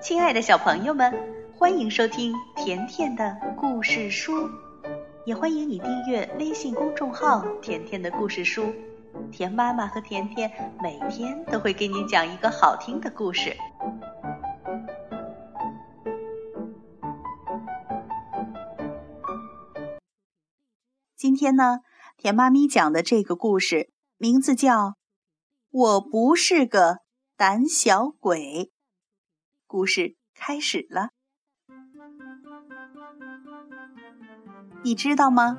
[0.00, 1.12] 亲爱的小朋友们，
[1.58, 4.48] 欢迎收听甜甜的故事书，
[5.26, 8.72] 也欢迎你订阅微信公众号“甜甜的故事书”。
[9.32, 13.56] 甜妈妈和甜甜每天都会给你讲一个好听的故事。
[21.16, 21.80] 今天呢，
[22.16, 24.90] 甜妈咪讲的这个故事名字叫
[25.70, 27.00] 《我不是个
[27.36, 28.70] 胆小鬼》。
[29.68, 31.10] 故事开始了，
[34.82, 35.58] 你知道吗？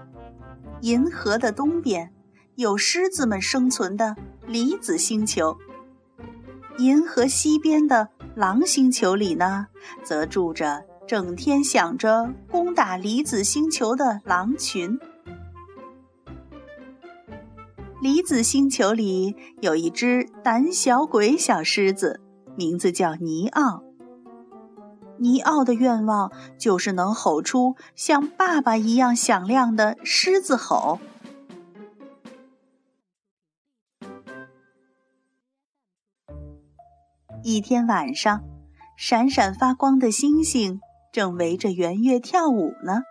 [0.81, 2.11] 银河的东边
[2.55, 4.15] 有狮子们生存的
[4.47, 5.55] 离子星球，
[6.79, 9.67] 银河西边的狼星球里呢，
[10.03, 14.99] 则住着整天想着攻打离子星球的狼群。
[18.01, 22.19] 离子星球里有一只胆小鬼小狮子，
[22.57, 23.83] 名字叫尼奥。
[25.19, 30.99] 尼奥的愿望就是能吼出像爸爸一样响亮的狮子吼。
[37.43, 38.43] 一天晚上，
[38.97, 40.81] 闪闪发光的星星
[41.11, 43.01] 正围着圆月跳舞呢。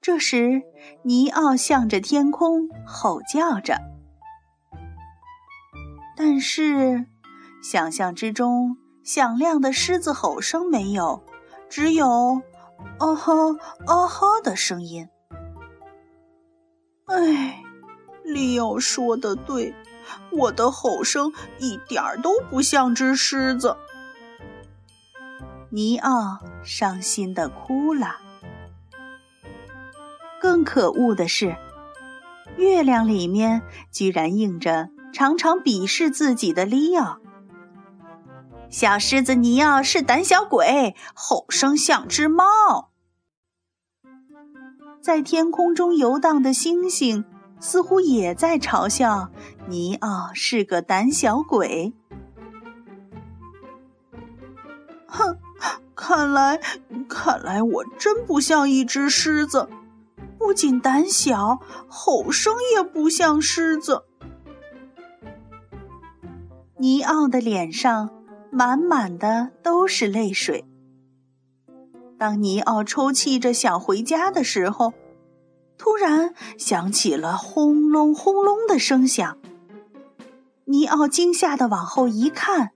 [0.00, 0.62] 这时，
[1.02, 3.80] 尼奥向着天空吼叫着，
[6.16, 7.06] 但是
[7.62, 8.81] 想象之中。
[9.04, 11.22] 响亮的狮子吼声没有，
[11.68, 12.06] 只有
[12.98, 13.52] “哦吼
[13.86, 15.08] 哦吼”的声音。
[17.06, 17.62] 哎，
[18.24, 19.74] 利奥说的对，
[20.30, 23.76] 我的吼声一点儿都不像只狮子。
[25.70, 28.16] 尼奥伤心的哭了。
[30.40, 31.56] 更可恶的是，
[32.56, 37.21] 月亮里面居然映着常常鄙视自己的利奥。
[38.72, 42.90] 小狮子尼奥是胆小鬼，吼声像只猫。
[45.02, 47.22] 在天空中游荡的星星
[47.60, 49.28] 似乎也在嘲笑
[49.68, 51.92] 尼奥是个胆小鬼。
[55.06, 55.36] 哼，
[55.94, 56.58] 看来
[57.06, 59.68] 看来我真不像一只狮子，
[60.38, 64.04] 不仅胆小，吼声也不像狮子。
[66.78, 68.21] 尼奥的脸上。
[68.54, 70.66] 满满的都是泪水。
[72.18, 74.92] 当尼奥抽泣着想回家的时候，
[75.78, 79.38] 突然响起了轰隆轰隆的声响。
[80.66, 82.72] 尼奥惊吓的往后一看，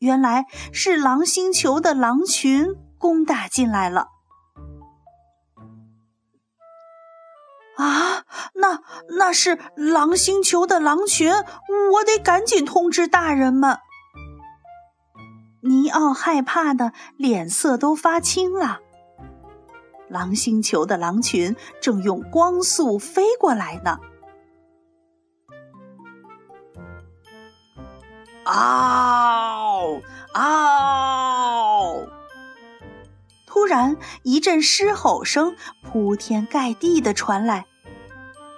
[0.00, 4.08] 原来是狼星球的狼群攻打进来了。
[7.76, 8.82] 啊，那
[9.16, 13.78] 那是狼星球的狼群，我得赶紧通知大人们。
[15.64, 18.80] 尼奥害怕的脸色都发青了。
[20.08, 23.98] 狼星球的狼群正用光速飞过来呢。
[28.44, 30.02] 嗷
[30.34, 32.08] 嗷！
[33.46, 37.66] 突然一阵狮吼声铺天盖地的传来，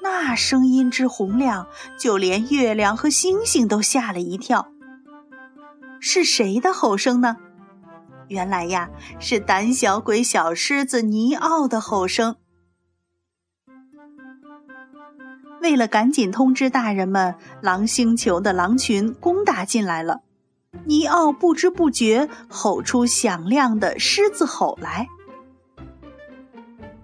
[0.02, 1.66] 那声音之洪亮，
[2.00, 4.73] 就连月亮和星星都吓了一跳。
[6.06, 7.38] 是谁的吼声呢？
[8.28, 12.36] 原来呀，是胆小鬼小狮子尼奥的吼声。
[15.62, 20.20] 为了赶紧通知大人们，狼星球的狼群攻打进来了。
[20.84, 25.08] 尼奥不知不觉吼出响亮的狮子吼来。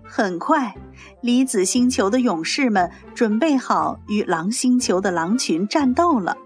[0.04, 0.76] 很快，
[1.22, 6.36] 离子星球的勇士们准备好与狼星球的狼群战斗了。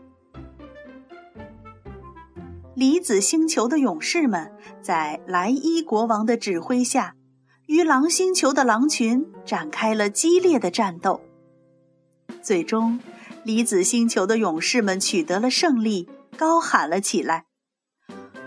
[2.74, 4.52] 离子星球的勇士们
[4.82, 7.14] 在莱伊国王的指挥下，
[7.66, 11.20] 与狼星球的狼群展开了激烈的战斗。
[12.42, 12.98] 最终，
[13.44, 17.44] 离子星球的勇士们取得了胜利，高喊了起来：“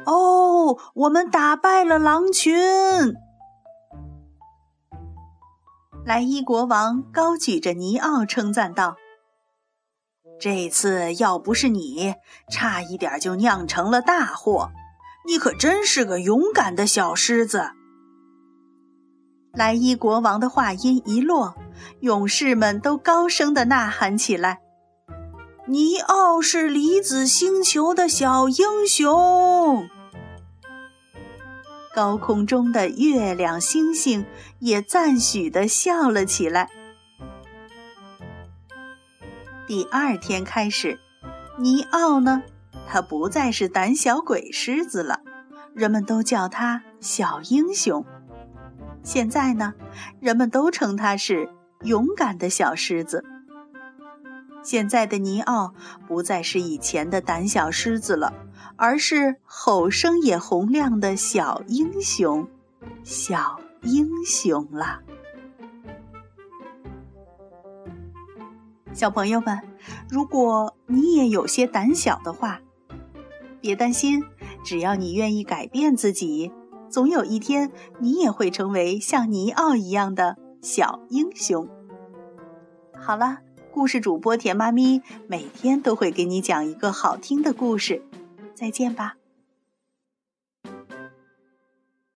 [0.05, 2.53] 哦，我们打败了狼群！”
[6.05, 8.97] 莱伊国王高举着尼奥，称赞道。
[10.39, 12.15] 这次要不是你，
[12.51, 14.71] 差一点就酿成了大祸。
[15.25, 17.71] 你可真是个勇敢的小狮子。
[19.53, 21.55] 莱伊国王的话音一落，
[22.01, 24.59] 勇士们都高声的呐喊起来
[25.67, 29.89] ：“尼奥是离子星球的小英雄！”
[31.95, 34.23] 高空中的月亮、星星
[34.59, 36.69] 也赞许的笑了起来。
[39.67, 40.97] 第二天开始，
[41.57, 42.41] 尼奥呢，
[42.87, 45.19] 他不再是胆小鬼狮子了，
[45.73, 48.05] 人们都叫他小英雄。
[49.03, 49.73] 现在呢，
[50.21, 51.49] 人们都称他是
[51.81, 53.25] 勇敢的小狮子。
[54.63, 55.73] 现在的尼奥
[56.07, 58.33] 不再是以前的胆小狮子了，
[58.77, 62.47] 而是吼声也洪亮的小英雄，
[63.03, 65.01] 小英雄了。
[68.97, 69.61] 小朋友们，
[70.09, 72.61] 如果你也有些胆小的话，
[73.61, 74.23] 别担心，
[74.65, 76.51] 只要你愿意改变自己。
[76.89, 81.69] 总有一天，你也会成为像尼奥一样的小英雄。
[82.99, 83.37] 好了，
[83.71, 88.01] 故事主播甜妈咪每天都会给你讲一个好听的故事，
[88.55, 89.16] 再见吧。